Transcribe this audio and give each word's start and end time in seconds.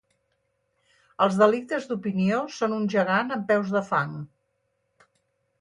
Els 1.25 1.37
delictes 1.41 1.85
d'opinió 1.91 2.39
són 2.57 2.75
un 2.81 2.89
gegant 2.97 3.33
amb 3.37 3.47
peus 3.53 3.75
de 3.79 3.85
fang. 3.93 4.21